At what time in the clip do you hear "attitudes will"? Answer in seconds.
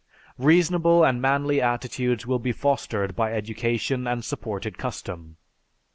1.61-2.39